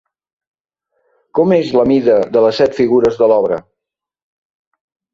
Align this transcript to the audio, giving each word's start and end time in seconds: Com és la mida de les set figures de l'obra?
Com 1.41 1.53
és 1.59 1.69
la 1.81 1.85
mida 1.93 2.17
de 2.39 2.45
les 2.47 2.59
set 2.65 2.81
figures 2.81 3.23
de 3.23 3.31
l'obra? 3.35 3.63